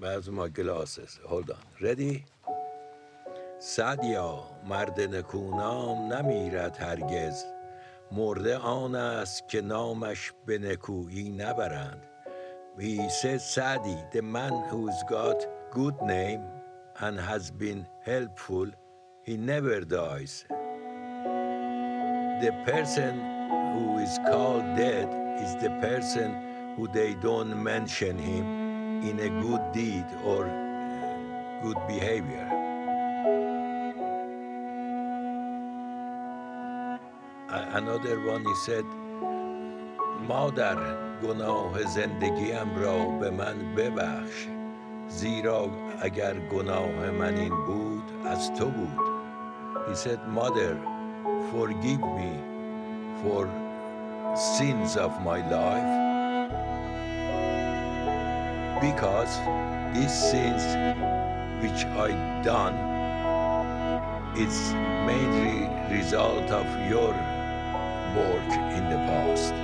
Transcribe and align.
Where's 0.00 0.30
my 0.30 0.48
glasses? 0.48 1.18
Hold 1.26 1.50
on. 1.50 1.64
Ready? 1.80 2.24
سعدیا 3.58 4.44
مرد 4.64 5.00
نکونام 5.00 6.12
نمیرد 6.12 6.76
هرگز 6.80 7.44
مرده 8.12 8.56
آن 8.56 8.94
است 8.94 9.48
که 9.48 9.60
نامش 9.60 10.32
به 10.46 10.58
نکویی 10.58 11.30
نبرند 11.30 12.02
He 12.78 13.08
says 13.08 13.42
Sadi, 13.54 13.98
the 14.12 14.22
man 14.22 14.52
who's 14.70 15.02
got 15.10 15.38
good 15.72 16.00
name 16.02 16.42
and 17.00 17.18
has 17.18 17.50
been 17.50 17.84
helpful, 18.04 18.68
he 19.26 19.36
never 19.36 19.80
dies. 19.80 20.44
The 22.44 22.52
person 22.70 23.14
who 23.72 23.98
is 23.98 24.14
called 24.30 24.66
dead 24.76 25.08
is 25.44 25.52
the 25.64 25.72
person 25.86 26.28
who 26.76 26.86
they 26.98 27.14
don't 27.14 27.54
mention 27.72 28.16
him 28.16 28.68
in 29.02 29.20
a 29.20 29.30
good 29.42 29.57
deed 29.73 30.05
or 30.23 30.45
good 31.63 31.79
behavior. 31.87 32.47
Another 37.49 38.15
one 38.25 38.45
he 38.45 38.55
said, 38.65 38.85
مادر 40.27 40.77
گناه 41.23 41.83
زندگیم 41.83 42.75
را 42.75 43.05
به 43.05 43.29
من 43.29 43.75
ببخش 43.75 44.47
زیرا 45.07 45.69
اگر 46.01 46.33
گناه 46.39 47.11
من 47.11 47.35
این 47.35 47.65
بود 47.65 48.03
از 48.25 48.53
تو 48.53 48.65
بود 48.65 49.13
He 49.89 49.95
said, 49.95 50.19
Mother, 50.29 50.77
forgive 51.51 52.03
me 52.19 52.33
for 53.21 53.49
sins 54.35 54.95
of 54.95 55.11
my 55.21 55.39
life 55.49 56.06
because 58.80 59.38
these 59.94 60.12
sins 60.30 60.62
which 61.62 61.84
I 61.86 62.10
done 62.42 62.76
is 64.36 64.72
mainly 65.06 65.68
result 65.96 66.50
of 66.50 66.66
your 66.90 67.12
work 68.16 68.50
in 68.76 68.84
the 68.90 69.00
past. 69.08 69.54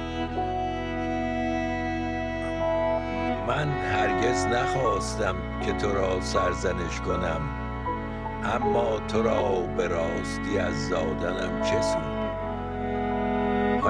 من 3.48 3.68
هرگز 3.68 4.46
نخواستم 4.46 5.34
که 5.60 5.72
تو 5.72 5.94
را 5.94 6.20
سرزنش 6.20 7.00
کنم 7.00 7.40
اما 8.44 8.98
تو 9.08 9.22
را 9.22 9.60
به 9.76 9.88
راستی 9.88 10.58
از 10.58 10.88
زادنم 10.88 11.62
چه 11.62 11.80
سود 11.82 12.14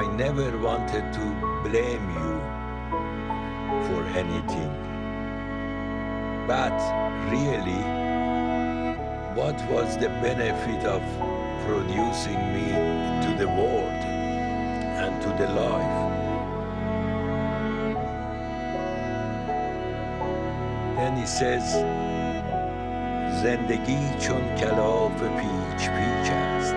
I 0.03 0.07
never 0.25 0.51
wanted 0.69 1.07
to 1.19 1.25
blame 1.65 2.07
you 2.19 2.35
for 3.87 4.03
anything 4.23 4.94
but 6.48 6.78
really 7.30 7.84
what 9.36 9.58
was 9.70 9.98
the 9.98 10.10
benefit 10.22 10.84
of 10.86 11.02
producing 11.66 12.42
me 12.56 12.68
to 13.24 13.32
the 13.38 13.48
world 13.48 14.02
and 15.04 15.22
to 15.22 15.30
the 15.42 15.50
life 15.54 16.10
Then 21.00 21.16
he 21.16 21.26
says 21.26 21.64
زندگی 23.44 24.00
چون 24.20 24.56
کلاف 24.56 25.24
پیچ 25.24 25.90
پیچ 25.90 26.32
است 26.32 26.76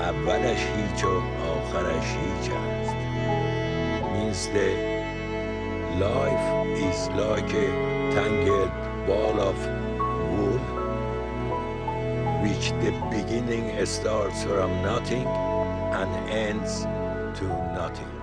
اولش 0.00 0.58
هیچ 0.76 1.04
و 1.04 1.08
آخرش 1.56 2.06
هیچ 2.06 2.50
است 2.50 2.94
means 4.14 4.48
the 4.54 4.97
life 5.99 6.67
is 6.77 7.09
like 7.09 7.53
a 7.53 7.67
tangled 8.13 8.71
ball 9.05 9.37
of 9.41 9.57
wool 10.31 10.59
which 12.41 12.71
the 12.83 12.91
beginning 13.11 13.85
starts 13.85 14.43
from 14.43 14.71
nothing 14.81 15.27
and 15.27 16.29
ends 16.29 16.83
to 17.37 17.45
nothing 17.75 18.18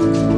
you 0.00 0.33